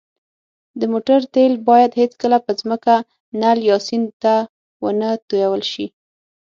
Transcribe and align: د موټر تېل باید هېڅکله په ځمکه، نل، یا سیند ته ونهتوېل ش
د 0.79 0.81
موټر 0.93 1.19
تېل 1.33 1.53
باید 1.69 1.91
هېڅکله 2.01 2.37
په 2.45 2.51
ځمکه، 2.59 2.95
نل، 3.41 3.57
یا 3.69 3.77
سیند 3.87 4.07
ته 4.21 4.33
ونهتوېل 4.83 5.61
ش 5.71 5.73